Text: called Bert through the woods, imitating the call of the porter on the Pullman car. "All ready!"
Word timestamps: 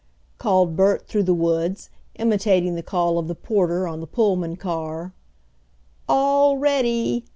called 0.39 0.75
Bert 0.75 1.07
through 1.07 1.21
the 1.21 1.31
woods, 1.35 1.91
imitating 2.15 2.73
the 2.73 2.81
call 2.81 3.19
of 3.19 3.27
the 3.27 3.35
porter 3.35 3.87
on 3.87 3.99
the 3.99 4.07
Pullman 4.07 4.55
car. 4.55 5.13
"All 6.09 6.57
ready!" 6.57 7.23